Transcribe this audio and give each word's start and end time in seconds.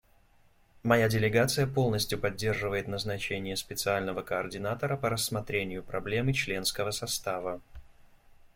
Моя 0.81 1.07
делегация 1.09 1.67
полностью 1.67 2.17
поддерживает 2.17 2.87
назначение 2.87 3.55
специального 3.55 4.23
координатора 4.23 4.97
по 4.97 5.09
рассмотрению 5.09 5.83
проблемы 5.83 6.33
членского 6.33 6.89
состава. 6.89 7.61